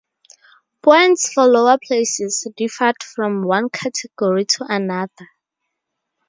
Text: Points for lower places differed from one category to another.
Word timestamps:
Points 0.81 1.31
for 1.31 1.45
lower 1.45 1.77
places 1.77 2.47
differed 2.57 3.03
from 3.03 3.43
one 3.45 3.69
category 3.69 4.45
to 4.45 4.65
another. 4.67 5.29